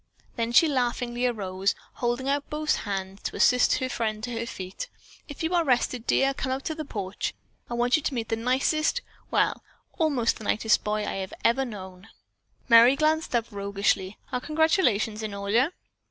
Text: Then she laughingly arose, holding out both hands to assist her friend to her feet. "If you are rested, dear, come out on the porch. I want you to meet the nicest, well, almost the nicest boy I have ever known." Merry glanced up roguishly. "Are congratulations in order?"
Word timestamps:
Then 0.35 0.51
she 0.51 0.67
laughingly 0.67 1.27
arose, 1.27 1.75
holding 1.97 2.27
out 2.27 2.49
both 2.49 2.77
hands 2.77 3.21
to 3.21 3.35
assist 3.35 3.77
her 3.77 3.87
friend 3.87 4.23
to 4.23 4.31
her 4.31 4.47
feet. 4.47 4.89
"If 5.27 5.43
you 5.43 5.53
are 5.53 5.63
rested, 5.63 6.07
dear, 6.07 6.33
come 6.33 6.51
out 6.51 6.71
on 6.71 6.77
the 6.77 6.83
porch. 6.85 7.35
I 7.69 7.75
want 7.75 7.97
you 7.97 8.01
to 8.01 8.13
meet 8.15 8.29
the 8.29 8.35
nicest, 8.35 9.01
well, 9.29 9.63
almost 9.99 10.39
the 10.39 10.43
nicest 10.45 10.83
boy 10.83 11.05
I 11.05 11.17
have 11.17 11.35
ever 11.45 11.65
known." 11.65 12.07
Merry 12.67 12.95
glanced 12.95 13.35
up 13.35 13.45
roguishly. 13.51 14.17
"Are 14.31 14.41
congratulations 14.41 15.21
in 15.21 15.35
order?" 15.35 15.71